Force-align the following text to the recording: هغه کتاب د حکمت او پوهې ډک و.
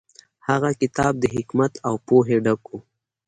هغه 0.47 0.69
کتاب 0.81 1.13
د 1.19 1.25
حکمت 1.35 1.73
او 1.87 1.95
پوهې 2.07 2.37
ډک 2.45 2.63
و. 2.69 2.73